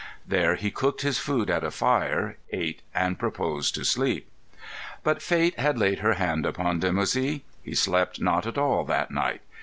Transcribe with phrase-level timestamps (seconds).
[0.27, 4.31] There he cooked his food at a fire, ate, and proposed to sleep.
[5.03, 7.43] But Fate had laid her hand upon Dimoussi.
[7.61, 9.41] He slept not at all that night.